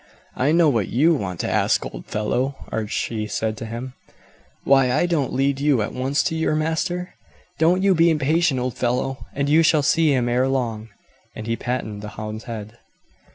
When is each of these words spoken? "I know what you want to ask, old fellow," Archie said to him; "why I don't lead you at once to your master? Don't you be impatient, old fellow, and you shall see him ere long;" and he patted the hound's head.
"I 0.35 0.51
know 0.51 0.67
what 0.67 0.87
you 0.87 1.13
want 1.13 1.39
to 1.41 1.47
ask, 1.51 1.85
old 1.85 2.07
fellow," 2.07 2.55
Archie 2.71 3.27
said 3.27 3.55
to 3.57 3.67
him; 3.67 3.93
"why 4.63 4.91
I 4.91 5.05
don't 5.05 5.31
lead 5.31 5.59
you 5.59 5.83
at 5.83 5.93
once 5.93 6.23
to 6.23 6.35
your 6.35 6.55
master? 6.55 7.13
Don't 7.59 7.83
you 7.83 7.93
be 7.93 8.09
impatient, 8.09 8.59
old 8.59 8.73
fellow, 8.73 9.27
and 9.35 9.47
you 9.47 9.61
shall 9.61 9.83
see 9.83 10.11
him 10.11 10.27
ere 10.27 10.47
long;" 10.47 10.89
and 11.35 11.45
he 11.45 11.55
patted 11.55 12.01
the 12.01 12.09
hound's 12.17 12.45
head. 12.45 12.79